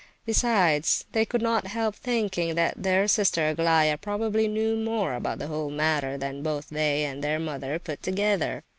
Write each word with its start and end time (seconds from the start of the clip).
Besides, 0.25 1.05
they 1.11 1.25
could 1.25 1.43
not 1.43 1.67
help 1.67 1.93
thinking 1.95 2.55
that 2.55 2.73
their 2.81 3.07
sister 3.07 3.49
Aglaya 3.49 3.99
probably 3.99 4.47
knew 4.47 4.75
more 4.75 5.13
about 5.13 5.37
the 5.37 5.45
whole 5.45 5.69
matter 5.69 6.17
than 6.17 6.41
both 6.41 6.69
they 6.69 7.03
and 7.03 7.23
their 7.23 7.37
mother 7.37 7.77
put 7.77 8.01
together. 8.01 8.63